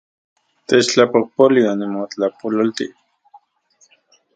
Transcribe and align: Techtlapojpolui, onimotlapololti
Techtlapojpolui, 0.67 1.67
onimotlapololti 1.73 2.85